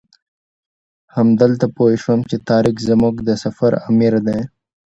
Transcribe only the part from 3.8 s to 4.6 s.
امیر دی.